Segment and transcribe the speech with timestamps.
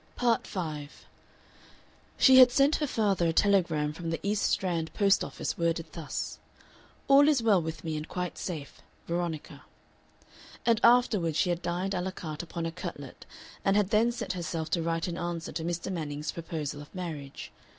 [0.15, 1.05] Part 5
[2.17, 6.39] She had sent her father a telegram from the East Strand post office worded thus:
[6.73, 8.37] | All | is | well | with | me |||||||| and | quite |
[8.39, 9.63] safe | Veronica
[10.03, 13.27] || and afterward she had dined a la carte upon a cutlet,
[13.63, 15.91] and had then set herself to write an answer to Mr.
[15.93, 17.51] Manning's proposal of marriage.